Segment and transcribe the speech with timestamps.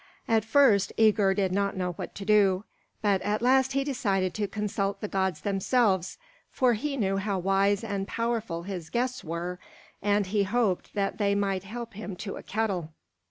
[0.27, 2.63] At first Œgir did not know what to do;
[3.03, 6.17] but at last he decided to consult the gods themselves,
[6.49, 9.59] for he knew how wise and powerful his guests were,
[10.01, 12.89] and he hoped that they might help him to a kettle.